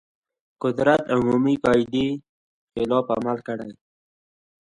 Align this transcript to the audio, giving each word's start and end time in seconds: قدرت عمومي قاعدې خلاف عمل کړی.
قدرت 0.63 1.03
عمومي 1.15 1.55
قاعدې 1.65 2.07
خلاف 2.73 3.05
عمل 3.15 3.37
کړی. 3.47 3.71